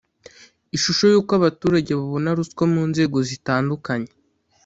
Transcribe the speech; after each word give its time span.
ishusho 0.77 1.03
y’uko 1.11 1.31
abaturage 1.39 1.91
babona 1.99 2.29
ruswa 2.37 2.63
mu 2.73 2.83
nzego 2.89 3.17
zitandukanye 3.29 4.11